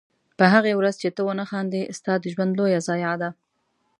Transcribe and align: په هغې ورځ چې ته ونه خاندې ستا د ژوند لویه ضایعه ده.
په 0.37 0.45
هغې 0.53 0.73
ورځ 0.79 0.95
چې 1.01 1.09
ته 1.15 1.21
ونه 1.25 1.45
خاندې 1.51 1.81
ستا 1.97 2.13
د 2.19 2.25
ژوند 2.33 2.51
لویه 2.59 2.79
ضایعه 2.87 3.15
ده. 3.21 3.29